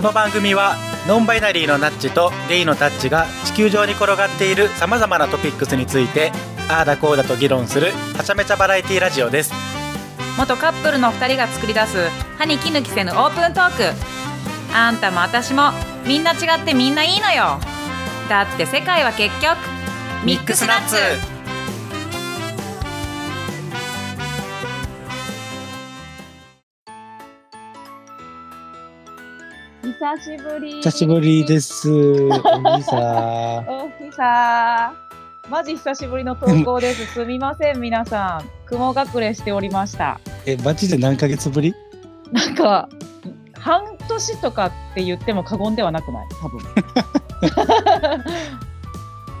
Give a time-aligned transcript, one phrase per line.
[0.00, 0.76] この番組は
[1.06, 6.32] ノンバイナリーのナッチとゲイのタッチが地球上に転がっているさまざまなトピックスについて
[6.70, 9.52] ああだこうだと議論するはちゃめちゃバラエティラジオです。
[10.38, 12.08] 元カップルの2人が作り出す
[12.38, 14.74] 歯に衣着せぬオープントーク。
[14.74, 15.70] あんたも私も
[16.06, 17.60] みんな違ってみんないいのよ。
[18.30, 19.58] だって世界は結局
[20.24, 20.96] ミックスナッツ。
[30.00, 30.72] 久しぶり。
[30.76, 32.30] 久しぶりですお
[32.78, 34.94] じさおひさ
[35.50, 37.04] マジ久しぶりの投稿です。
[37.12, 38.48] すみません、皆さん。
[38.66, 40.18] 雲隠れしておりました。
[40.46, 41.74] えマジで何ヶ月ぶり？
[42.32, 42.88] なんか、
[43.58, 46.28] 半年とかって言っても過言ではなくない？
[46.40, 46.60] 多分。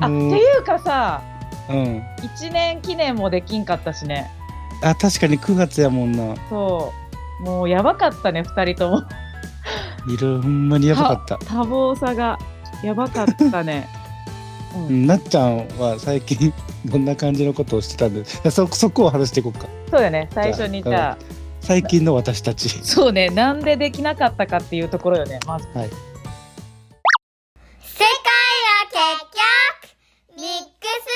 [0.00, 1.22] あ、っていうかさ、
[1.70, 2.02] うん
[2.38, 4.30] 1年記念もできんかったしね。
[4.82, 6.92] あ確かに9月やもんなそ
[7.40, 7.44] う。
[7.44, 9.02] もうやばかったね、2人とも。
[10.08, 11.38] いろほんまにやばかった。
[11.38, 12.38] 多忙さが
[12.82, 13.88] やばかったね。
[14.74, 14.86] うん。
[14.86, 16.52] うんなっちゃんは最近
[16.86, 19.66] どんな感じのことをしてたんでそそこを話していこうか。
[19.90, 21.18] そうだね、最初にじゃあ。
[21.60, 22.68] 最近の私たち。
[22.84, 25.66] そうね、なんでできなかったかっていうところよね、まず。
[25.74, 25.88] はい。
[25.88, 25.94] 世
[27.96, 28.06] 界
[28.68, 29.24] は結
[30.36, 30.48] 局ミッ
[30.80, 31.10] クス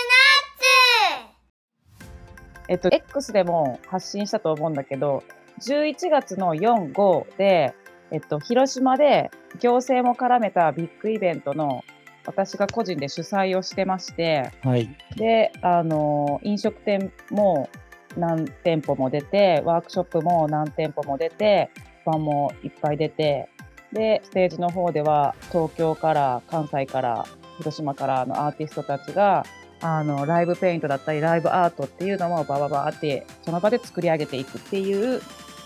[2.68, 5.22] えっと、X でも発信したと思うんだけど、
[5.60, 7.74] 11月の4、5で、
[8.14, 11.82] えっと、広島で行政も絡めたビッグイベントの
[12.24, 14.88] 私が個人で主催をしてまして、はい。
[15.16, 17.68] で、あの、飲食店も
[18.16, 21.70] 何店舗も出て、ワークショップも何店舗も出て、
[22.04, 23.48] ファンもいっぱい出て、
[23.92, 27.26] で、ステージの方では東京から関西から
[27.58, 29.44] 広島からのアーティストたちが、
[29.80, 35.20] あの、ライブペイントだったり、ライブアートっていうのもバババーって、その場で作り上げていくっていう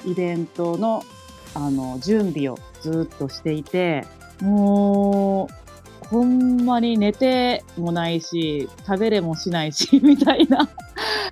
[0.06, 1.02] イベントの、
[1.58, 4.06] あの、準備をずっとしていて、
[4.40, 10.68] もう、ほんまに寝てもないし、食べれもしないし、 みたいな。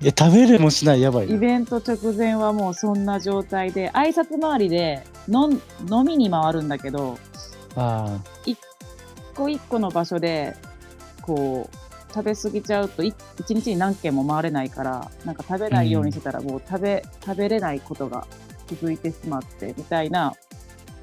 [0.01, 5.53] いや食べれもしないやばいなイベント直前はもうそんな状態で、挨拶回りで飲ん
[5.91, 7.19] 飲みに回るんだけど、
[7.77, 8.59] あ一
[9.35, 10.57] 個一個の場所で、
[11.23, 18.27] こう、食べ過ぎちゃうとい一日に何軒も回れないから、なんか食べないようにしてたらもう食べ、食べれないことが
[18.67, 20.33] 続いてしまって、みたいな。
[20.33, 20.35] ー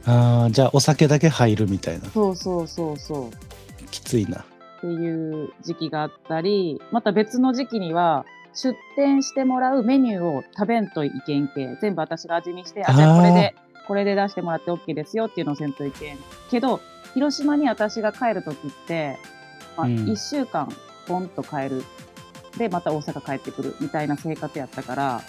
[0.06, 3.86] あーじゃあお酒だけ入るみたいなそうそうそうそう。
[3.90, 4.46] きついなっ
[4.82, 11.78] ていう時期があったり、また別の時期には、出店してもらうメニューを食べんといけんけ。
[11.82, 13.56] 全部私が味見して、あ、じゃあこれで、
[13.88, 16.18] これで出してもらって OK ですよっていうのをせんといけん。
[16.52, 16.82] けど、
[17.14, 19.18] 広島に私が帰るときって、
[19.78, 20.70] まあ、うん1週間、
[21.08, 21.84] ポンと帰る。
[22.58, 25.22] で、また大阪帰ってくるみたいな生活やったから、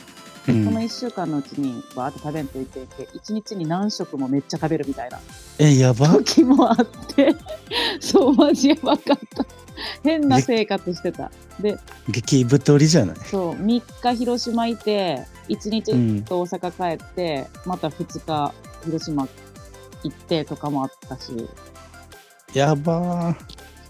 [0.48, 5.18] うんその1週間のうちにバーって食べんといけんけ、1日に何食もめっちゃ食べるみたいな。
[5.58, 7.34] えやば時もあって、
[8.00, 9.46] そう、マジやばかった。
[10.02, 11.30] 変な生活してた。
[11.60, 11.78] で、
[12.08, 13.16] 激太りじゃない？
[13.30, 18.52] そう、3日広島いて、1日うん大阪帰って、また2日
[18.84, 19.26] 広島
[20.02, 21.48] 行ってとかもあったし、
[22.52, 23.36] やばー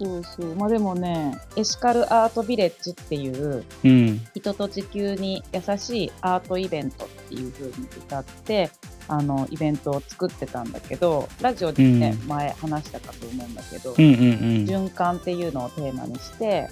[0.04, 0.54] そうそう。
[0.56, 8.70] まあでもね、エシカルアートビレッジっていう、うん人と地球に優しいアートイベントっていう風に歌って、
[9.08, 14.20] あの、イベントを作ってたんだけど、ラジオでね、うん前話したかと思うんだけど、うんうんうん
[14.66, 16.68] 循環っていうのをテーマにして、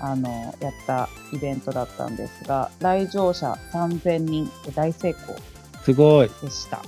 [0.00, 5.36] あの、やったイベントだったんですが、来場者3000人で大成功
[5.82, 6.82] すごいでした。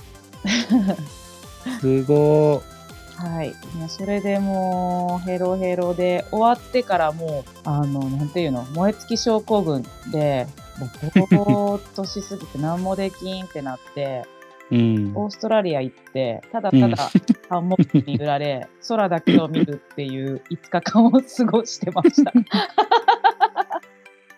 [1.79, 2.61] すご
[3.15, 3.49] はい。
[3.49, 10.47] いやそれでもう、ヘロヘロで、終わってからもう、あの、なんていうの、燃え尽き症候群で、
[10.79, 10.87] も
[11.25, 14.41] う、ぼーっとしすぎて何もできんってなって、ー
[14.71, 17.11] うんオーストラリア行って、ただただ
[17.49, 22.31] ハンモックに揺られ、 空だけを見るっていう5日間を過ごしてました。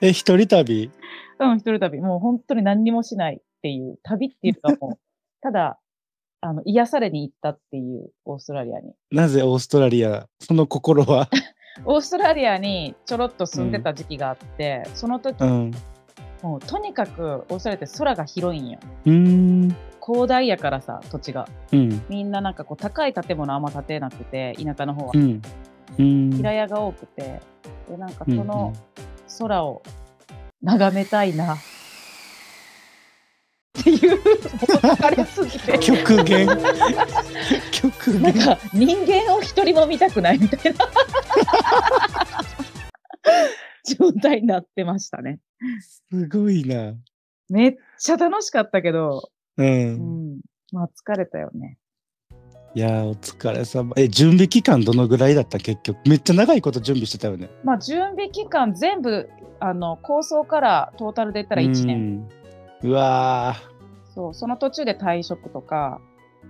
[0.01, 0.91] え一人旅？
[1.39, 2.01] うん、一人旅。
[2.01, 4.99] もう本当に何にもしないっていう、旅っていうかもう、
[5.41, 5.79] ただ、
[6.45, 8.93] あの、癒されに行ったっていう、オーストラリアに。
[9.11, 11.29] なぜオーストラリアその心は？
[11.85, 15.71] オーストラリアにちょろっと住んでた時期があって、その時、うん
[16.41, 18.77] もうとにかくオーストラリアって空が広いんよ。
[19.05, 19.13] うー
[19.67, 19.75] ん
[20.05, 21.47] 広大やからさ、土地が。
[21.71, 25.17] うんみんななんかこう高い建物あんま建てなくて、田舎の方はう。
[25.17, 25.41] ん
[25.97, 27.39] うん平屋が多くて、
[27.89, 28.73] で、なんかうんその
[29.39, 29.81] 空を
[30.61, 31.55] 眺めたいな。
[33.83, 35.77] っていう、もう疲れすぎて。
[35.79, 36.47] 極限。
[37.71, 38.21] 極限。
[38.21, 40.79] なんか人間を一人も見たくないみたいな。
[43.85, 45.39] 状態になってましたね。
[46.09, 46.93] すごいな。
[47.49, 50.35] めっちゃ楽しかったけど、ううん。
[50.37, 50.39] ん。
[50.71, 51.77] まあ疲れたよね。
[52.75, 53.93] いやーお疲れ様。
[53.97, 55.59] え準備期間どのぐらいだった？
[55.59, 55.97] 結局。
[56.09, 57.49] めっちゃ長いこと準備してたよね。
[57.63, 59.29] まあ準備期間全部
[59.59, 62.27] あの構想からトータルで言ったら1年。
[62.83, 62.89] うん。
[62.89, 63.55] うわ
[64.13, 65.99] そうその途中で退職とか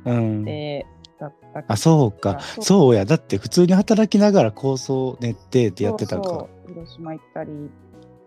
[0.05, 0.45] ーうん。
[0.45, 0.85] で
[1.19, 1.73] だったけど。
[1.73, 2.39] あそうか。
[2.39, 2.95] そう。
[2.95, 3.05] や。
[3.05, 7.51] だって普通に働きながら構想練ってってやってたんか広島行ったり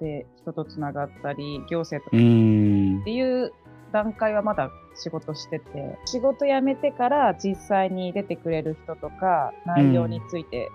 [0.00, 3.00] で人とつながったり行政とうかん。
[3.03, 3.53] っていう
[3.93, 5.99] 段階はまだ仕事してて。
[6.06, 10.71] 仕事辞めてから実際に出てくれる人とか内容について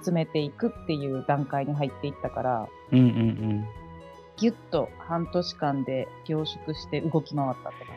[0.00, 2.98] 詰めていくっていう段階に入っていったから、うん。
[2.98, 3.64] うん
[4.38, 7.96] ぎゅっと半年間で凝縮して動き回ったって感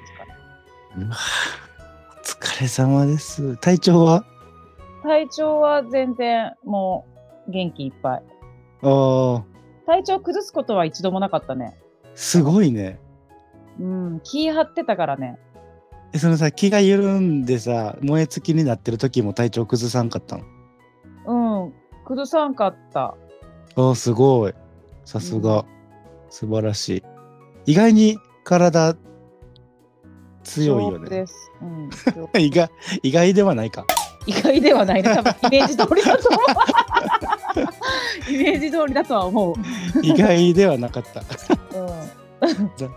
[0.99, 1.05] じかな。
[1.05, 1.71] うんうわー
[2.19, 4.25] お疲れ様です体調は？
[5.03, 7.07] 体調は全然も
[7.47, 8.23] う元気いっぱい。
[8.83, 9.43] あー
[9.88, 11.77] 体調崩すことは一度もなかったね。
[12.15, 12.99] すごいね
[13.79, 15.39] うん、気張ってたからね。
[16.13, 20.43] えそのさ気が緩んでさ燃え尽きになってる時も体調崩さんかったの？
[21.63, 21.73] うん、
[22.05, 23.15] 崩さんかった。
[23.75, 24.53] あーすごい
[25.05, 25.65] さすが、
[26.29, 27.03] 素晴らしい
[27.65, 28.95] 意外に体
[30.43, 31.25] 強いよね。
[31.61, 31.89] うん、
[32.41, 32.71] 意外
[33.03, 33.85] 意外ではないか
[34.25, 35.15] 意外ではないね。
[35.15, 38.31] 多分イメージ通りだと思う。
[38.31, 39.55] イメージ通りだとは思う。
[40.01, 41.21] 意外ではなかった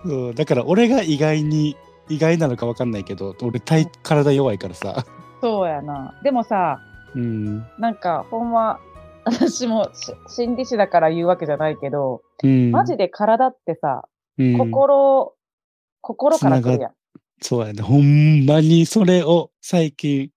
[0.06, 1.76] うん、 だから俺が意外に
[2.08, 5.04] 意外なのか分かんないけど俺体体弱いからさ
[5.40, 6.18] そうやな。
[6.22, 6.80] でもさ、
[7.14, 8.80] うん、なんかほんま、
[9.24, 14.08] 私もし心理師だから言うわけじゃないけど、うん、マジで体ってさ、
[14.38, 15.34] うん心、
[16.00, 16.92] 心から来るやん。
[17.40, 17.82] そうやね。
[17.82, 20.30] ほんまにそれを最近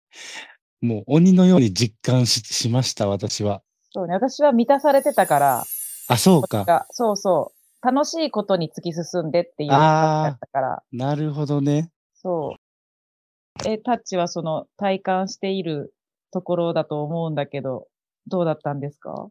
[0.81, 3.63] もう鬼のように実感ししました私は。
[3.93, 4.15] そうね。
[4.15, 5.65] 私は満たされてたから、
[6.09, 6.65] あそうか。
[6.65, 7.53] がそうそ
[7.83, 7.87] う。
[7.87, 11.91] 楽しいことに突き進んでっていうだったから、なるほどね。
[12.15, 13.69] そう。
[13.69, 15.95] え、タッチはその体感している
[16.33, 17.87] ところだと思うんだけど、
[18.27, 19.29] どうだったんですか？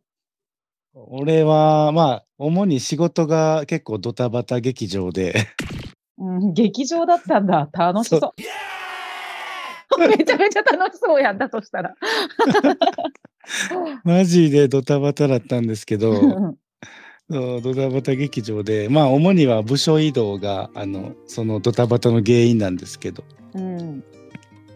[0.93, 5.33] 俺はまあ主に仕事が結構ドタバタ劇場で
[6.17, 7.69] うん、劇場だったんだ。
[7.73, 8.21] 楽しそう。
[9.99, 11.95] めちゃめちゃ楽しそうやんだとしたら。
[14.03, 16.19] マジでドタバタだったんですけど
[17.29, 23.23] ドタバタ劇場でまあ主には部署移動があのそのドタバタの原因なんですけど、
[23.53, 24.03] うん。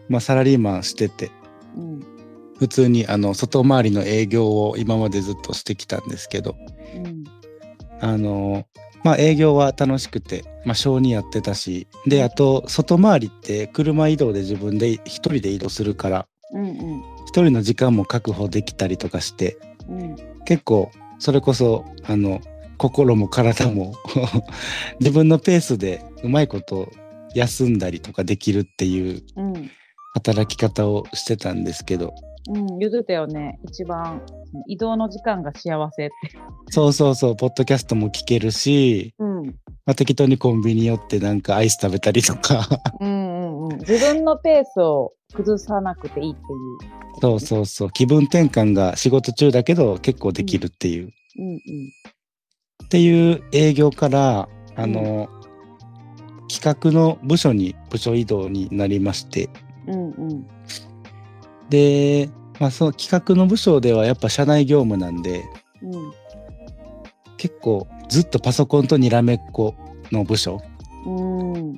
[0.08, 1.30] まあ、サラリーマンしてて
[1.76, 2.00] うん。
[2.58, 6.56] 普通にあの外回りの営業を今までずっとしてきたんですけど
[6.96, 7.24] うん。
[8.00, 8.64] あの
[9.02, 16.62] まあ営業は楽しくて、まあ、小にやってたしであと外回りって車移動で自分で一人で移動するからうん。
[16.62, 17.02] うん。
[17.26, 19.58] 一人の時間も確保できたりとかして
[19.88, 20.16] うん。
[20.44, 22.40] 結構それこそあの
[22.78, 23.94] 心も体も
[25.00, 26.90] 自分のペースでうまいこと
[27.34, 29.70] 休んだりとかできるっていううん。
[30.12, 32.14] 働き方をしてたんですけど
[32.52, 32.78] うん。
[32.78, 33.58] 言ってたよね。
[33.64, 34.22] 一番、
[34.66, 36.14] 移動の時間が幸せって。
[36.70, 39.46] そうそうそうポッドキャストも聞けるし、うん。
[39.86, 42.68] まあ、適当にコンビニ寄ってなんかアイス食べたりとか
[43.00, 43.78] うんうんうん。
[43.78, 47.00] 自分のペースを崩さなくていいっていう。
[47.20, 51.58] そうそうそう気分転換が仕事中だけど結構できるっていう、うんうん。
[52.84, 55.28] っていう営業からあの、
[56.48, 59.50] 企画の部署に部署移動になりまして
[59.86, 60.46] うんうん。
[61.68, 62.28] で、
[62.60, 65.44] まあ、その企画の部署ではやっぱ社内業務なんで
[65.82, 66.12] うん。
[67.38, 69.74] 結構ずっとパソコンとにらめっこ
[70.12, 70.60] の部署
[71.06, 71.10] う
[71.58, 71.74] ん。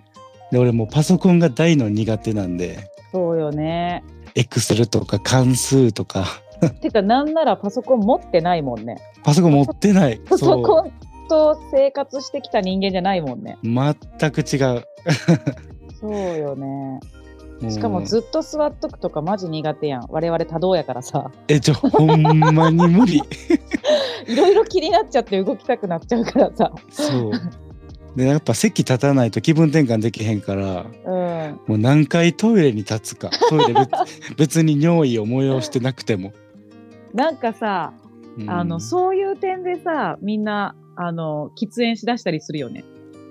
[0.50, 4.02] で俺もうパソコンが大の苦手なんでそうよね。
[4.34, 6.26] エクセルとか関数とか
[6.80, 8.96] てか、なんならパソコン持ってないもんね。
[9.24, 10.92] パソコン持ってないパソコン
[11.28, 13.58] と生活してきた人間じゃないもんね。
[13.62, 14.84] 全く違う
[16.00, 17.00] そうよね。
[17.70, 20.06] しかもずっと座っとくとかマジ苦手やん。
[20.08, 21.30] 我々多動やからさ。
[21.48, 23.22] えちょほんまに無理
[24.26, 26.72] いろいろ気になっちゃって動きたくなっちゃうからさ。
[26.90, 27.32] そう
[28.16, 31.60] でやっぱ席立たないと気分転換できへんからうん。
[31.66, 33.90] もう何回トイレに立つかトイレ別
[34.36, 36.32] 別に尿意を催してなくても、
[37.14, 37.94] なんかさ、
[38.38, 42.84] うんあの、そういう点でさ、みんな、あの、喫煙しだしたりするよね。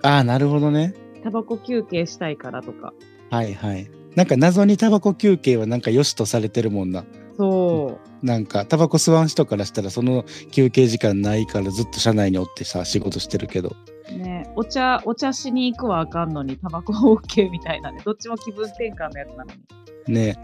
[0.04, 2.94] ああなるほどねタバコ休憩したいからとか。
[3.30, 7.06] はいはいなんか謎にタバコ休憩はなんか良しとされてるもんな
[7.38, 13.76] そなんかタバコ吸わん人からしたらその休憩時間ないからずっと車内におってさ仕事してるけど
[14.12, 14.18] う。
[14.18, 18.02] ね、お茶、お茶しに行くはあかんのに、 タバコ OK みたいなね。
[18.04, 19.52] どっちも気分転換のやつなの
[20.08, 20.14] に。
[20.14, 20.38] ね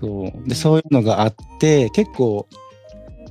[0.00, 2.46] そうでそういうのがあって結構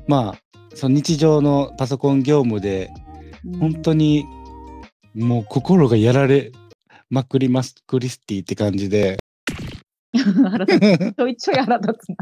[0.08, 2.92] まあその日常のパソコン業務で
[3.46, 4.26] うん本当に
[5.14, 6.52] もう心がやられ
[7.10, 9.18] まくりますクリスティって感じで
[10.18, 11.14] 腹立つ。
[11.16, 12.16] ちょいちょい腹立つな。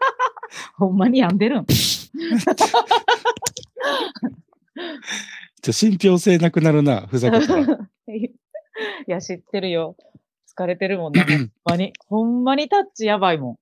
[0.76, 1.66] ほんまに病んでるん。
[5.70, 7.62] 信憑性なくなるな、ふざけたら。
[8.08, 8.30] い
[9.06, 9.96] や、知ってるよ。
[10.48, 11.24] 疲れてるもんな。
[11.24, 11.92] ほんまに。
[12.08, 13.58] ほんまにタッチやばいもん。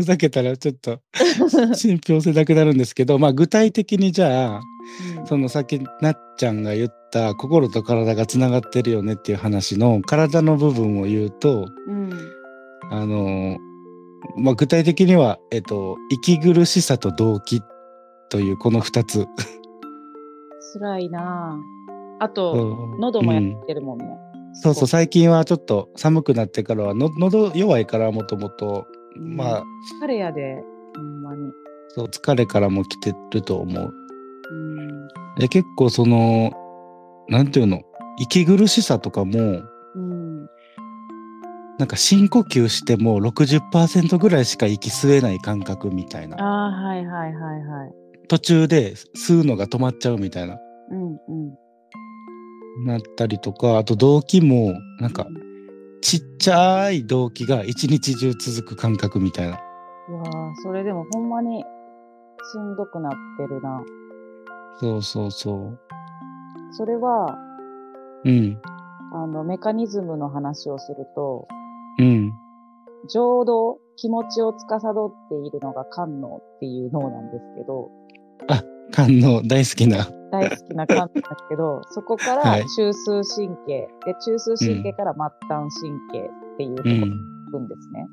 [0.00, 1.00] ふざけたらちょっと
[1.74, 4.60] 信憑性なくなるんですけど、まあ具体的にじゃあ、
[5.24, 12.10] そのさっきなっちゃんが言った心と体がつながってるよねっていう話の体の部分を言うと、うん。
[12.90, 13.58] あの
[14.36, 17.62] まあ具体的には、えっと、息苦しさと動機
[18.30, 19.26] というこの2つ。
[20.74, 22.24] 辛いなぁ。
[22.24, 24.06] あと、喉もやってるもんね。
[24.52, 28.86] そうそう、最近はちょっと寒くなってからはの、喉弱いからもともと、
[29.16, 29.64] まあ、
[30.02, 30.62] 疲れやで、
[30.96, 31.52] ほんまに。
[31.88, 33.94] そう、疲れからも来てると思う。
[34.50, 35.08] うん。
[35.38, 36.52] で結構その、
[37.28, 37.82] なんていうの、
[38.18, 39.62] 息苦しさとかも、
[39.94, 40.46] うん。
[41.78, 46.36] なんか深呼吸しても60%ぐらいしか息吸えない感覚みたいな。
[46.38, 47.92] ああ、はいはいはいはい。
[48.28, 50.58] 途中で吸うのが止まっちゃうみたいな。
[50.90, 52.86] うんうん。
[52.86, 55.26] なったりとか、あと動機も、なんか、
[56.00, 59.58] ちっちゃい動機が一日中続く感覚みたいな。
[60.08, 61.62] うわあそれでもほんまに
[62.52, 63.82] しんどくなってるな。
[64.80, 65.72] そうそうそ
[66.72, 67.36] それは、
[68.24, 68.30] う。
[68.30, 68.60] うん。
[69.12, 71.48] あの、メカニズムの話をすると、
[71.98, 72.32] うん。
[73.12, 77.90] 情動、気持ちを司っているのが官能っていう脳なんですけど、
[78.90, 80.19] 感の大好きな。
[80.30, 87.10] 大好きな官能だけど、 そこかはいら中枢神経、で、中枢神経から末端神経っていうところにうん。
[87.46, 88.08] 行くんですね。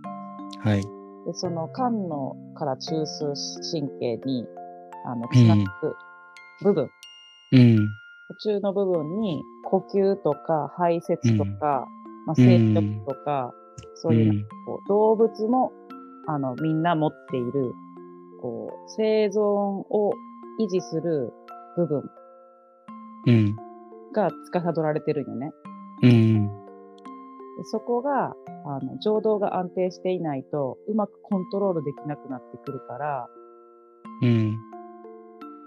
[0.60, 0.82] はい。
[1.26, 3.34] で、その肝脳から中枢
[3.72, 4.46] 神経に、
[5.06, 5.96] あの、つなぐ
[6.64, 6.90] 部分、
[7.52, 7.78] うん。
[8.30, 11.88] 途中の部分に呼吸とか排泄とか、
[12.26, 13.54] まあ、うん生殖とか、
[13.96, 15.72] そういううんこう動物も、
[16.28, 17.74] あの、みんな持っている、
[18.42, 20.12] こう、生存を
[20.60, 21.32] 維持する
[21.78, 22.04] 部分
[23.28, 23.56] うん。
[24.14, 25.52] が司られてるんよね。
[26.04, 26.48] うん。
[26.48, 28.34] でそこが、
[28.66, 33.28] あの、情動が安定していないと、うまくコントロールできなくなってくるから、
[34.22, 34.58] うん。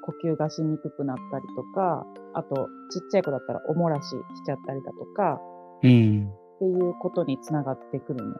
[0.02, 4.14] 呼吸がしにくくなったりとか、あと、ちっちゃい子だったらおもらしし
[4.44, 5.40] ちゃったりだとか、
[5.82, 6.30] うん。
[6.56, 8.36] っていうことにつながってくるの。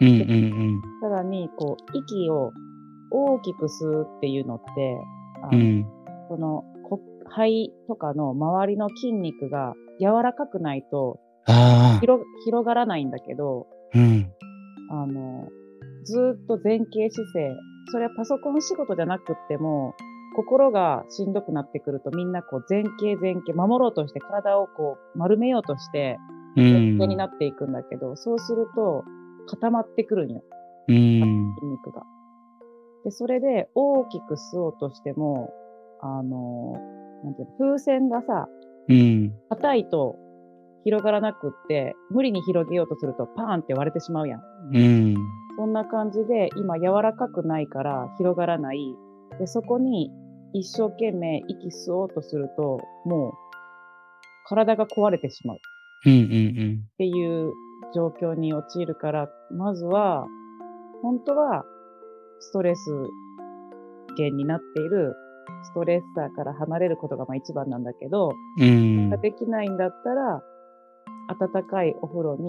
[0.00, 0.08] うん。
[0.08, 0.82] うん。
[1.00, 2.52] さらに、こう、息を
[3.10, 5.00] 大きく吸うっていうのって、
[5.42, 5.86] あのうん。
[6.28, 6.73] その、こ
[7.28, 11.20] 肺とかの周りの筋肉が柔らかくないと。
[12.00, 14.32] 広広がらないんだけど、うん。
[14.90, 15.48] あの、
[16.04, 17.50] ずーっと前傾姿勢、
[17.92, 19.94] それはパソコン仕事じゃなくっても、
[20.36, 26.18] 心がしんどくなってくるとみんなこう前傾前傾、守ろうとして体をこう丸めようとして
[26.56, 26.72] 前うん。
[26.98, 29.04] 傾になっていくんだけど、そうすると
[29.46, 30.42] 固まってくるんよ。
[30.88, 30.94] うん。
[30.96, 32.02] 筋肉が。
[33.04, 35.50] で、それで大きく吸おうとしても、
[36.00, 36.74] あの、
[37.24, 38.46] なんていうの、風船がさ、
[38.88, 39.32] うん。
[39.48, 40.16] 硬いと
[40.84, 44.42] 広がらなくって、無理に広げようとするとパーンって割れてしまうやん。
[44.72, 45.16] うん。
[45.56, 48.78] そんな感じで、今柔らかくないから広がらない。
[49.38, 50.10] で、そこに
[50.52, 53.32] 一生懸命息吸おうとすると、もう
[54.46, 55.60] 体が壊れてしまう。
[56.06, 56.12] うん。
[56.12, 56.84] うん。
[56.92, 57.52] っていう
[57.94, 60.26] 状況に陥るから、まずは、
[61.02, 61.64] 本当は、
[62.40, 62.90] ストレス
[64.16, 65.14] 源になっている
[65.64, 69.10] ストレッサーから離れることがまあ一番なんだけど、うん。
[69.20, 70.42] できないんだったら、
[71.28, 72.46] 温かいお風呂に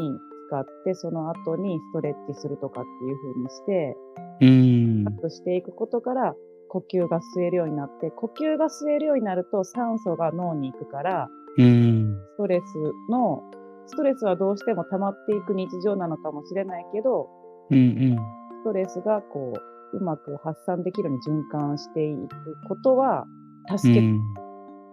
[0.47, 3.97] 使って、その後にストレッチするとかっていう風にして、
[4.41, 5.11] うんカ。
[5.11, 6.35] ットしていくことから、
[6.69, 12.17] 呼吸が吸えるようになって、呼吸が吸えるようになると酸素が脳に行くから、うん。
[12.33, 13.43] ストレスの、
[13.87, 17.29] ストレスはどうしても溜まっていく日常なのかもしれないけど、
[17.71, 18.17] うん。
[18.61, 23.25] ストレスがこう、うまく発散できるように循環していくことは、
[23.73, 24.19] う助け、ん。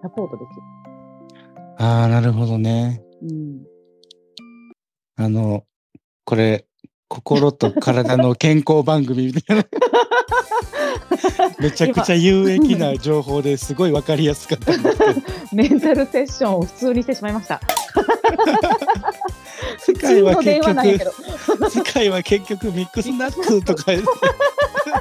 [0.02, 3.02] サポートできああ、なるほどね。
[3.22, 3.28] る。
[3.28, 3.64] うん。
[5.16, 5.64] あの、
[6.24, 6.66] これ、
[7.08, 9.64] 心と体の健康番組みたいな。
[11.60, 15.14] めちゃくちゃ有益な情報ですごいわかりやすかったんですけど。
[15.52, 17.60] メンタルセッションを普通にしてしまいました。
[19.78, 20.74] 世界は結局、
[21.60, 21.70] ど。
[21.70, 23.92] 世界は結局ミックスナッツとか。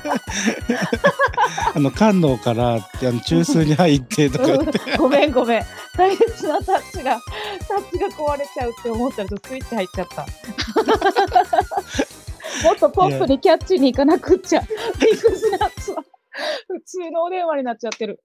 [1.73, 4.79] あの、官能からあの中枢に入ってとか言って。
[4.97, 5.63] ごめんごめん。
[5.97, 7.19] 大切なタッチが、
[7.67, 10.25] タッチが壊れちゃうって思ったらスイッチ入っちゃった。
[12.63, 14.61] もっとポップにキャッチに行かなくっちゃ。
[14.61, 16.03] ミックスナッツは
[16.67, 18.19] 普通のお電話になっちゃってる。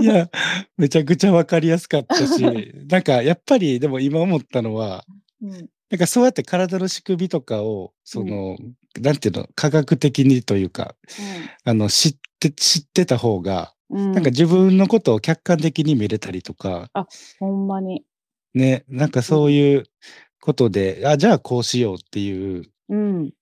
[0.00, 0.28] いや、
[0.76, 2.42] めちゃくちゃわかりやすかったし、
[2.88, 5.04] なんかやっぱりでも今思ったのは、
[5.42, 8.56] うんなんかそうやって体の仕組みとかを、その、
[9.00, 10.94] なんていうの、科学的にというか、
[11.64, 14.12] あの、知って、知ってた方が、うん。
[14.12, 16.90] なんか自分のことを客観的に見れたりとか、
[17.40, 18.04] ほんまに。
[18.54, 19.84] ね、なんかそういう
[20.40, 23.32] ことで、あ、じゃあこうしようっていううん。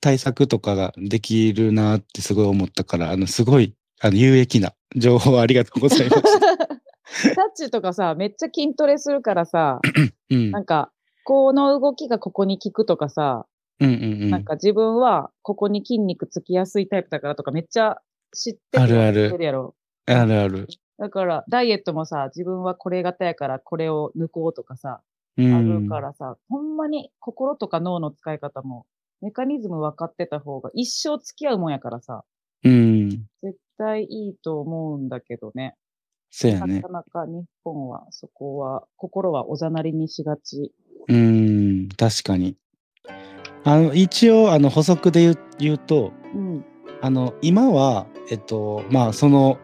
[0.00, 6.66] 対策とかができるなってすごい思ったから、あの、すごい、あの、有益な情報ありがとうございました。
[7.34, 9.80] タッチとかさ、めっちゃ筋トレするからさ、
[10.30, 10.50] うん。
[10.50, 10.92] なんか、
[11.28, 13.44] この動きがここに効くとかさ、
[13.80, 14.30] うんうんうん。
[14.30, 17.98] なんか自分はここに筋肉つきやすいタイプだからとかめっちゃ
[18.34, 19.74] 知ってあるある知ってるやろ。
[20.06, 20.66] あるある。
[20.98, 25.02] だから、ダイエットもさ、自分はこれ型やからこれを抜こうとかさ、
[25.36, 25.82] うあん。
[25.82, 28.86] るからさ、ほんまに心とか脳の使い方も、
[29.20, 32.24] メカニズム分かってた方が一生付き合うもんやからさ、
[32.64, 33.10] うん。
[33.42, 35.74] 絶対いいと思うんだけどね。
[36.30, 36.88] そうやねなか。
[36.88, 40.72] なか日本はそこは、心はおざなりにしがち。
[41.08, 41.88] うん。
[41.96, 42.56] 確かに。
[43.64, 46.64] あの、一応、あの、補足で言う言うと、うん。
[47.00, 49.58] あの、今は、えっと、まあ、その、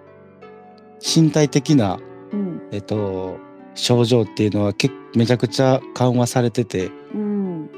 [1.00, 1.98] 身体的な、
[2.32, 2.68] うん。
[2.72, 3.38] えっと、
[3.74, 7.70] 症状っていうのはけめちゃくちゃ緩和されてて、うん。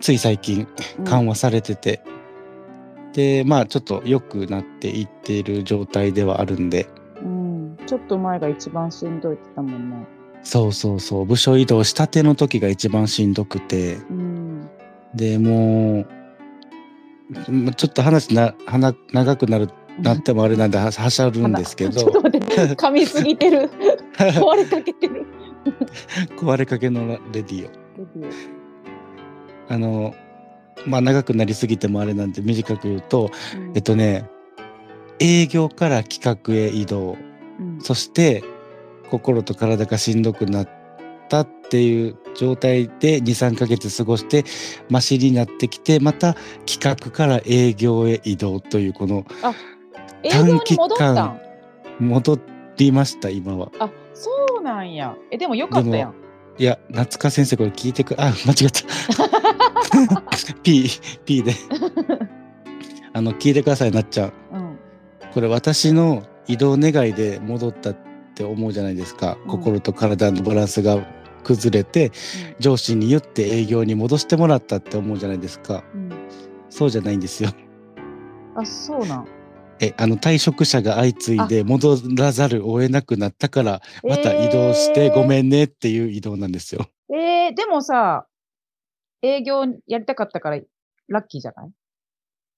[0.00, 0.66] つい最近
[1.04, 2.02] 緩和されてて、
[3.12, 6.95] で、まあちょっと良くなっていっている状態ではあるんで、うん。
[7.86, 10.06] ちょっと前が一番しんどいって言ったもんね。
[10.42, 14.68] そうそうそう、部署移動したての時が一番しんどくて、うん。
[15.14, 16.06] で、も
[17.48, 23.70] う、まちょっと話な、はな長くなる、なってもあれなんでははしゃるんですけ ちょっとど、待って、噛みすぎてる。
[24.14, 25.26] 壊れかけてる。
[26.38, 27.70] 壊れかけのレディオ。
[29.68, 30.14] あの、
[30.86, 34.28] まあ長くなりすぎてもあれなんで短く言うと、オうんえっとね、
[35.18, 37.25] 営業から企画へ移動、うん
[37.80, 38.42] そして
[39.10, 40.68] 心と体がしんどくなっ
[41.28, 44.44] たっていう状態で2、3ヶ月過ごして
[44.88, 46.34] マシになってきて、また
[46.66, 49.24] 企画から営業へ移動というこの
[50.22, 51.40] 短ん
[52.00, 52.38] 戻
[52.76, 53.70] りました、今は。
[53.78, 55.16] あ、そうなんや。
[55.30, 56.14] え、でもよかったやん。
[56.58, 58.82] いや、夏香先生これ聞いてく、あ、間違った。
[60.62, 60.88] P、
[61.24, 61.52] P で。
[63.12, 64.32] あの、聞いてください、なっちゃん。
[64.52, 64.78] うん。
[65.32, 67.96] これ私の移動願いで戻ったっ
[68.34, 69.48] て思うじゃないですか、うん。
[69.48, 70.98] 心と体のバランスが
[71.44, 72.12] 崩れて
[72.58, 75.84] 上司に言って営業に戻してもらったって思うじゃないですか。
[75.94, 76.10] うん。
[76.68, 77.50] そうじゃないんですよ。
[78.56, 79.28] あ、そうなん。
[79.78, 88.26] えあの退職者が相次いで戻らざるを得なくなったからまた移動してごめんねっていう移動なんですよ、えー、でもさ、
[89.20, 90.60] 営業やりたかったから
[91.08, 91.70] ラッキーじゃない？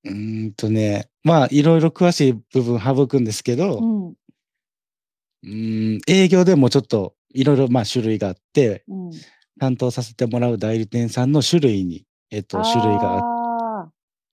[0.04, 4.08] うーんとねまあいろいろ詳しい部分省くんですけど、ん。
[4.10, 9.10] うーん営業でもちょっといろいろまあ種類があってうん。
[9.58, 13.24] 担当させてもらう代理店さんの種類に、えっと、種類が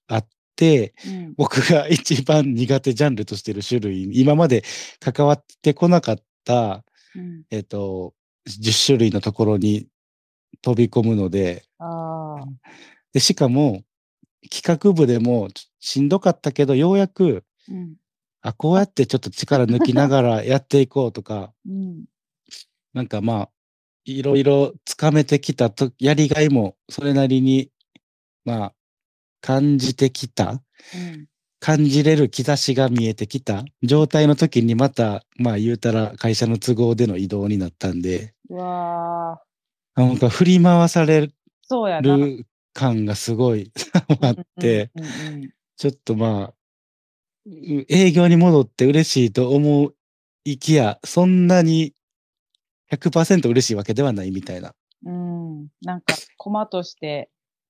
[0.08, 1.34] あって、ーうん。
[1.36, 4.64] 僕が一番苦手ジャンルとしてる種類、今まで
[5.00, 6.84] 関わってこなかった、
[7.16, 7.44] うん。
[7.50, 8.14] えっと、
[8.48, 9.88] 10種類のところに
[10.62, 11.64] 飛び込むので。
[13.14, 13.84] でしかも、
[14.50, 17.96] 企画部でもちしんどかったけど、ようやく、うん。
[18.42, 22.06] あ、こうやってちょっと力抜きながらやっていこうとか、うん。
[22.94, 23.50] なんかまあ、
[24.06, 27.72] いろいろつかめてきたと、やりがいもそれなりに、
[28.46, 28.74] まあ、
[29.42, 30.52] 感じてきた。
[30.52, 31.28] うん。
[31.60, 41.30] 感じれる兆しが見えてきた状態の時にまた、まあ言うたら会社の都合での移動になったんで、うわーなんか振り回され
[41.64, 42.18] そうやな。
[42.18, 42.46] る
[42.76, 43.72] 感がすごい
[44.22, 44.92] あって、
[45.78, 46.54] ちょっとまあ、
[47.46, 49.94] う営業に戻って嬉しいと思
[50.44, 51.94] いきや、そんなに
[52.92, 54.76] 100%嬉しいわけではないみたいな。
[55.06, 55.60] うん。
[55.60, 55.68] うん。
[55.82, 57.30] なんか、コマとして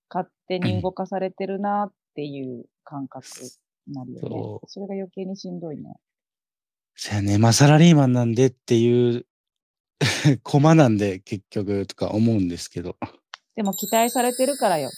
[0.09, 3.27] 勝手に動かされてるなっていう感覚
[3.87, 4.29] になるよね。
[4.29, 5.95] そそれが余計にしんどいね。
[6.95, 9.25] そやね、まあサラリーマンなんでっていう、
[10.43, 12.97] コマなんで結局とか思うんですけど。
[13.55, 14.89] でも期待されてるからよ。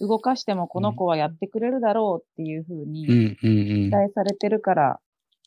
[0.00, 5.00] 動かしてもこの子はやってくれるだろうっていうふうに期待されてるから、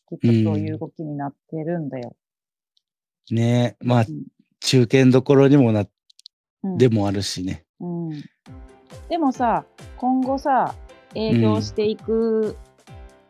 [0.10, 2.16] きっとそういう動きになってるんだよ。
[3.30, 3.38] うん。
[3.38, 4.24] ねまあうん
[4.62, 5.86] 中堅どころにもな、
[6.64, 7.66] うんでもあるしね。
[7.80, 8.24] うん。
[9.10, 9.66] でもさ、
[9.98, 10.76] 今後さ、
[11.16, 12.56] 営業していく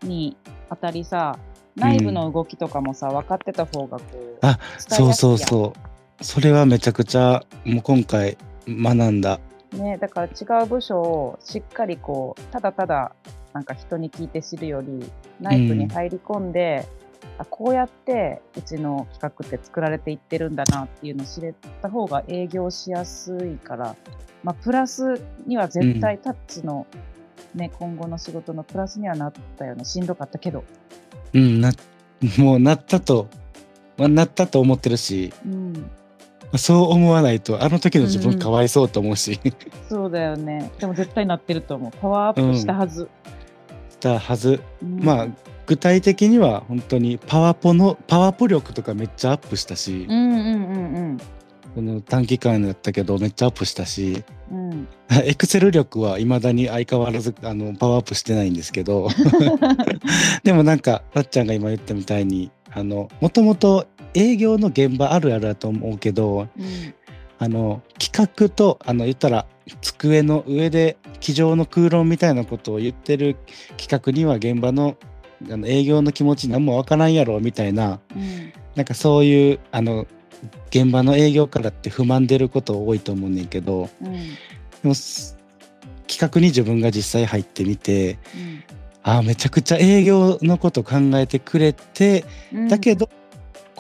[0.04, 0.36] に
[0.70, 1.40] あたりさ、
[1.76, 5.74] 内部の動きとかもさ、分かってた方がこう、あ、そうそうそ
[6.20, 6.24] う。
[6.24, 9.40] それはめちゃくちゃ、もう今回学んだ。
[9.74, 13.14] ね、だから違う部署をしっかりこう、ただただ
[13.54, 15.04] なんか人に聞いて知るより、
[15.40, 16.86] 内部に入り込んで、
[17.38, 23.96] あこうやってうちの企画って作られていってるんだなっていうのを知れた方が営業しやすいから、
[24.44, 26.86] まあ、プラスには絶対タッチの、
[27.56, 30.64] ね今後の仕事のプラスにはなったよねしんどかったけど、
[31.34, 31.72] うん、な、
[32.38, 33.28] もうなったと、
[33.98, 36.01] まあ、なったと思ってるし、うん、まあ
[36.58, 39.40] そう思わないと、あの時の自うんうん分かわいそうと思うし、
[39.90, 40.72] そうだよね。
[40.80, 41.92] でも絶対なってると思う。
[42.00, 43.10] パワーアップしたはず、
[43.90, 44.62] したはず。
[44.82, 45.04] うん。
[45.04, 45.28] まあ、
[45.66, 50.06] 具体的には本当にパワポの、パワポ力とかめっちゃアップしたし。
[50.10, 51.18] う、んうんうん
[51.74, 54.72] この短期間やったけどめっちゃアップしたし、うん。
[54.72, 54.88] うん
[55.24, 59.08] エクセル力は未だに相変わらずあのパワーアップしてないんですけど。
[60.44, 66.94] でもなんかたっちゃんが今言ったみたいにあのもともと営業の現場あるあるだと思うけどうん
[67.40, 69.48] あの企画とあの言ったら
[69.82, 73.36] 机の上で机上の空論みたいなことを言ってる
[73.78, 74.96] 企画には現場の
[75.52, 80.06] あの営業の気持ち何もわからんやろみたいなうんなんかそういうあの
[80.68, 84.20] 現場の営業からって不満出ること多いと思うねんけどうんで
[84.84, 85.36] もす
[86.08, 88.64] 企画に自分が実際入ってみてうん。
[89.04, 92.68] ああめちゃくちゃ営業のこと考えてくれてうん。
[92.68, 93.10] だけど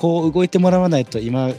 [0.01, 1.51] こう動いてもらわないと今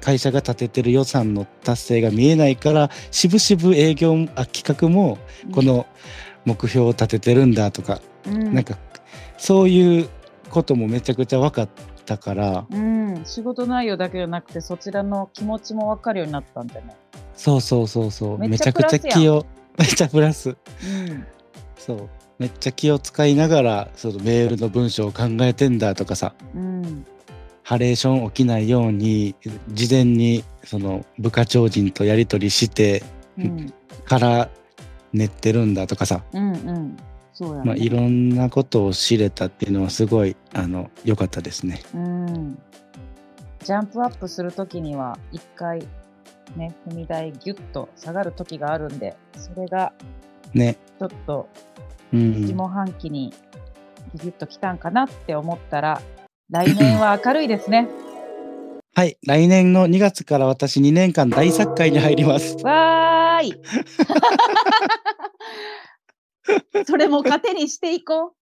[0.00, 5.18] 会社が立ててる予算の達成が見えないから渋々営業あ企画も
[5.52, 5.84] この
[6.46, 8.54] 目標を立ててるんだとか、うん。
[8.54, 8.78] なんか
[9.36, 10.08] そういう
[10.48, 11.68] こともめちゃくちゃ分かっ
[12.06, 16.96] たからうん、仕事内容だけじゃなくてそちらの気持ちも分かるようになったんじゃない
[17.36, 18.38] そうそうそうそう。
[18.38, 19.44] めっちゃくちゃ気を
[19.78, 20.48] めっちゃプラス。
[20.48, 21.26] うん。
[21.76, 22.08] そう。
[22.38, 26.32] めっちゃ気を使いながらそのメールの文章を考えてんだとかさ。
[26.54, 27.04] うん
[27.62, 29.34] ハレーション起きないように
[29.68, 33.02] 事前にその部下長人とやり取りして
[33.38, 33.72] うん
[34.04, 34.50] から
[35.12, 36.52] 練ってるんだとかさ、うん。
[36.52, 36.96] うん。
[37.32, 41.82] そうやね、まあ、いろんなことを知れたっていうのはすごいあの良かったですね。
[41.94, 42.58] うん。
[43.64, 45.86] ジャンプアップするときには一回
[46.56, 49.92] ね踏み台ギュッと下がる時があるんでそれが
[50.52, 50.76] ね。
[50.98, 51.48] ちょっと
[52.12, 53.32] うん、下半期に
[54.16, 56.02] ギュッときたんかなって思ったら
[56.52, 57.88] 来年は明るいですね
[58.94, 62.58] はい来年の2月から私2年間大作会に入ります。
[62.62, 63.54] わーい
[66.86, 68.34] それも糧にしていこ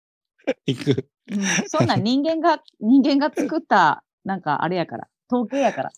[0.47, 1.07] う行く。
[1.31, 5.91] うんそんなん人間が、 人間が作った、なんかあれやから、統計やから。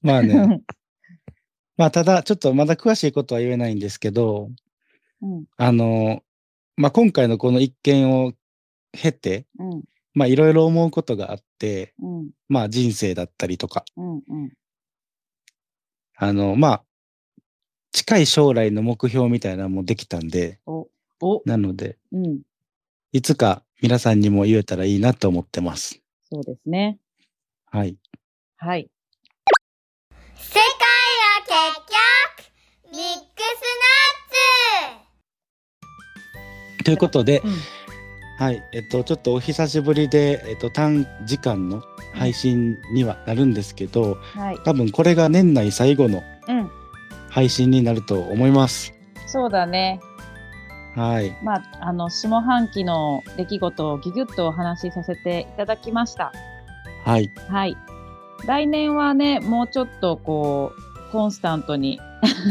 [0.00, 0.62] まあね。
[1.76, 4.50] まあただちょっとまだ詳しいことは言えないんですけど
[5.22, 6.22] うん、あの、
[6.76, 8.32] まあ、今回のこの一件を
[8.92, 9.82] 経てうん、
[10.14, 14.52] まあいろいろ思うことがあってうん、まあ人生だったりとかうん、うん。
[16.16, 16.82] あのまあ
[17.92, 20.88] 近い将来の目標みたいなのもできたんでお、
[21.20, 22.40] お、なのでうん、
[23.12, 26.00] いつか皆さんにも言えたらいいなと思ってます。
[26.30, 26.98] そうですね。
[27.66, 27.96] はい。
[28.56, 28.90] はい。
[30.34, 31.80] 世界は結
[32.90, 34.94] 局ミックスナ
[36.72, 37.77] ッツということで、うん
[38.38, 38.62] はい。
[38.70, 41.82] えっと、ちょっとお久しぶりで、えっと、短時間の
[42.14, 44.58] 配信にはなるんですけど、はい。
[44.64, 46.70] 多分これが年内最後のうん、
[47.28, 48.94] 配信になると思います。
[49.26, 50.00] そうだね。
[50.94, 51.36] はい。
[51.42, 56.32] まあ、あの、下半期の出来事をギュギュッとお話しさせていただきました。
[57.04, 57.30] はい。
[57.48, 57.76] はい。
[58.46, 60.72] 来年はね、もうちょっとこ
[61.08, 62.00] う、コンスタントに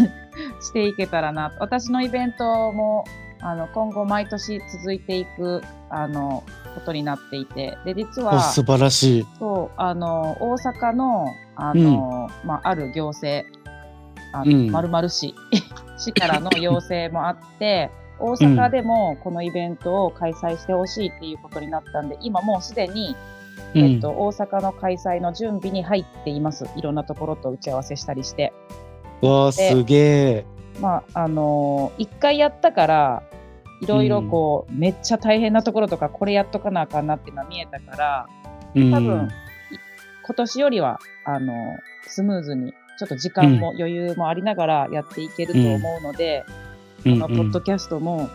[0.62, 1.54] していけたらな。
[1.60, 3.06] 私のイベントも、
[3.48, 6.44] あの、今後毎年続いていく、あの、
[6.76, 7.78] ことになっていて。
[7.86, 9.28] で、実お、は、素晴らしい。
[9.40, 13.48] そう、あの、大阪の、あの、まあ、ある行政、
[14.34, 15.34] あの、うんまるまる市、
[15.98, 23.16] 市からの要請もあって、大阪でもこのイベントを開催してほしいっていうことになったんで、今もうすでに、
[23.76, 23.82] うん。
[23.82, 26.66] えっと、大阪の開催の準備に入っています。
[26.76, 28.52] いろんなところと打ち合わせしたりして。
[29.22, 29.96] わあ、すげ
[30.40, 30.46] え。
[30.82, 33.24] まあ、あのー一回やったから、
[33.82, 38.28] いろいろこう、めっちゃ大変なところとか、これやっとかなあかんなっていうのは見えたから、
[38.76, 38.92] うん。
[38.92, 39.28] 多分、
[39.72, 39.80] い
[40.26, 41.54] 今年よりは、あの
[42.08, 46.44] スムーズに、ちょっと時間も余裕もありながらやっていけると思うので、
[47.06, 48.30] うん、このポッドキャストも、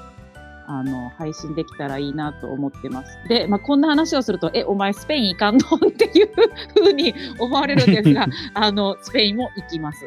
[0.66, 3.18] あの、配信できたらいいなと思ってます。
[3.28, 5.66] で、まあ、こんな話をすると、え、お前スペイン行かんの？
[5.88, 6.31] っていう
[6.74, 10.07] ふうに思われるんですが、 あの、スペインも行きます。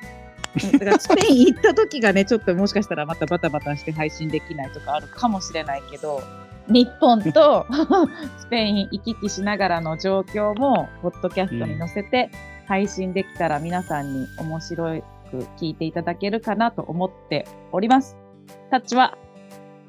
[0.63, 6.21] うんだからスペイン行った時がね、ちょっともしかしたらまたバタバタして配信できないとかあるかもしれないけど、
[6.67, 7.65] 日本と
[8.39, 12.29] スペイン行き来しながらの状況も、ポッドキャストに載せて
[12.67, 14.85] 配信できたら皆さんに面白
[15.31, 18.17] く聞いていただけるかなと思っております。
[18.71, 19.17] タッチは？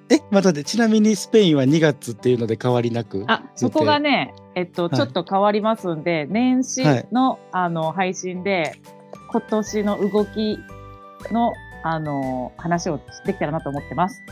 [0.09, 3.25] え、またで、ちなみにスペインは2月っていうので変わりなく？
[3.27, 8.77] あ、そこがね、えっと、はいちょっと変わりますんで、年始の、あの、配信で、
[9.31, 10.59] 今年の動き
[11.31, 14.23] の、あの、話をできたらなと思ってます。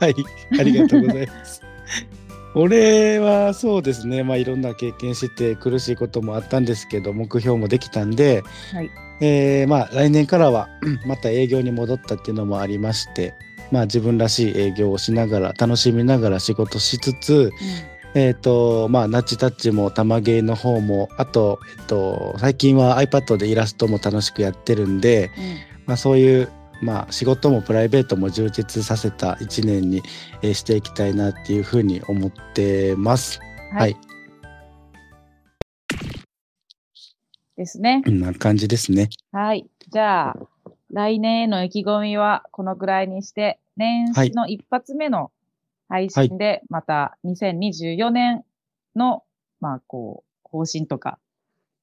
[0.00, 0.14] はい、
[0.58, 1.62] ありがとうございます。
[2.54, 13.34] 俺はそうですね、まあいろんな経験して苦しいこともあったんですけど、目標もできたんで、はいえーまあ来年からはうん また営業に戻ったっていうのもありまして、
[13.70, 17.52] まあ自分らしい営業をしながら、楽しみながら仕事しつつ、
[18.14, 26.48] えっ、と、まあナッチタッチも玉芸の方も、あと、えっと、最近は iPad でイラストも楽しくやってるんで、うんまあ、そういう、
[26.82, 30.02] まあ、仕事もプライベートも充実させた一年に、
[30.42, 33.40] えーしていきたいなっていうふうに思ってます。
[33.72, 33.96] ははいい、
[37.56, 38.02] ですね。
[38.04, 39.10] こんな感じですね。
[39.32, 39.66] はい。
[39.88, 40.36] じゃあ、
[40.90, 45.30] 来年への意気込みはこのくらいにして、年始の一発目の
[45.90, 48.44] 配信で、また2024年
[48.96, 49.24] の、
[49.60, 51.18] まあ、こう、方針とか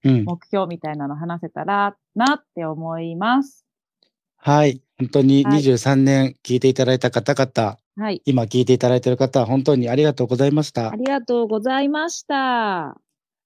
[0.04, 0.24] うん。
[0.26, 3.66] 目標みたいなの話せたらなって思います。
[4.38, 4.82] はい。
[4.98, 8.22] 本当にはい23年聞いていただいた方々、はい。
[8.26, 10.96] 今聞いていただいている方、本当にありがとうございましたあ。
[10.96, 12.98] りがとうございました。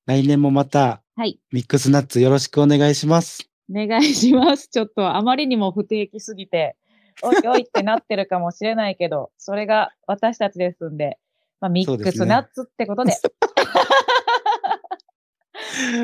[0.05, 1.39] 来年もまたはい。
[1.51, 3.49] ミックスナッツよろしくお願いします。
[3.69, 4.67] お願いします。
[4.67, 6.75] ちょっとあまりにも不定期すぎて、
[7.23, 11.17] おいおいってなってるかもしれないけど、 それが私たちですんで、
[11.59, 13.13] まあ、ミックスナッツってことで。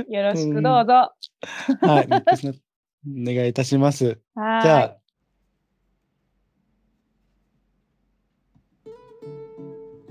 [0.10, 1.12] よろしくどうぞ。
[1.82, 2.08] はい。
[2.08, 2.62] ミックスナッツ
[3.08, 4.19] お願いいたします。
[4.36, 4.62] はーい。
[4.63, 4.97] じゃあ、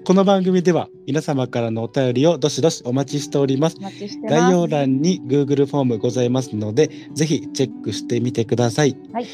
[0.07, 3.81] この番組では皆様からのお便りをどしどしお待ちしております。
[3.81, 3.97] ます。
[4.23, 8.97] 概要欄に Google フォームございますので、ぜひチェックしてみてください。
[9.13, 9.27] はい。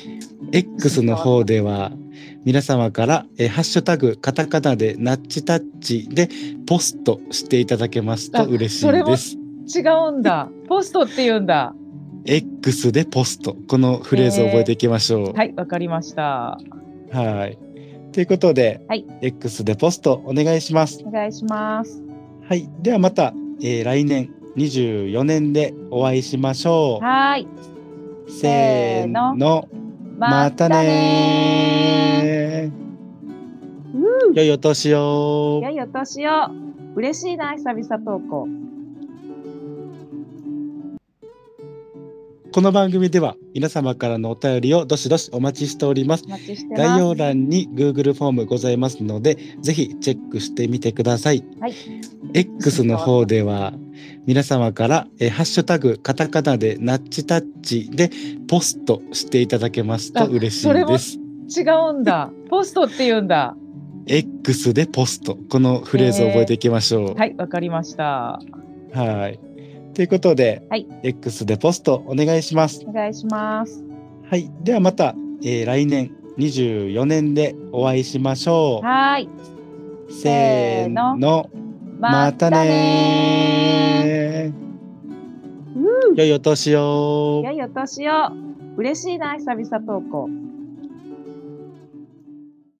[0.50, 1.92] X の方では
[2.46, 6.30] 皆様からえーハッシュタグカタカナでナッチタッチで
[6.66, 9.36] ポストしていただけますとあ嬉しそれもいです。
[9.78, 10.48] 違うんだ。
[10.70, 11.74] ポストって言うんだ。
[12.24, 13.58] X でポスト。
[13.68, 15.32] このフレーズを覚えていきましょう。
[15.34, 16.58] はい、わかりました。
[17.12, 17.71] はい。
[18.12, 21.02] ということで、はい X でポストお願いします。
[21.04, 22.02] お願いします。
[22.48, 22.68] はい。
[22.80, 27.04] ではまた、えー来年24年でお会いしましょう。
[27.04, 27.48] はーい。
[28.28, 29.68] せーの。
[30.18, 32.72] またねー。
[34.34, 35.60] 良いお年を。
[35.62, 36.32] 良いお年を。
[36.94, 38.46] 嬉しいな、久々投稿。
[42.52, 46.28] この番組では皆様からのお便りをどしどしお待ちしております。
[46.28, 46.42] ます。
[46.76, 51.42] 概要欄に Google フォームございますので、ぜひチェックしてみてください。
[51.60, 51.74] はい。
[52.34, 53.72] X の方では
[54.26, 58.10] 皆様からえーハッシュタグカタカナでナッチタッチで
[58.48, 61.18] ポストしていただけますとあ嬉しいそれもです。
[61.58, 62.30] 違うんだ。
[62.50, 63.56] ポストって言うんだ。
[64.06, 65.38] X でポスト。
[65.48, 67.14] このフレーズを覚えていきましょう。
[67.14, 68.40] はい、わかりました。
[68.92, 69.51] はい。
[69.94, 72.84] ということで、はい X でポストお願いします。
[72.86, 73.82] お願いします。
[74.28, 74.50] はい。
[74.62, 78.86] ではまた、えー来年24年でお会いしましょう。
[78.86, 79.28] はーい。
[80.08, 81.50] せーの。
[81.98, 84.52] またねー。
[86.16, 87.52] 良いお年を良。
[87.52, 88.12] いお年を。
[88.76, 90.28] 嬉しいな、久々投稿。